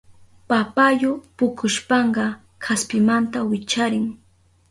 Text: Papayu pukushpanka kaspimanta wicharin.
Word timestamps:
Papayu 0.49 1.11
pukushpanka 1.37 2.25
kaspimanta 2.63 3.39
wicharin. 3.49 4.05